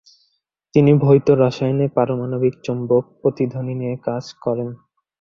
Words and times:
তিনি 0.73 0.91
ভৌত 0.95 1.27
রসায়নে 1.41 1.87
পারমাণবিক 1.95 2.53
চৌম্বক 2.63 3.03
প্রতিধ্বনি 3.19 3.73
নিয়ে 3.75 3.95
কাজ 4.07 4.25
করেন। 4.43 4.69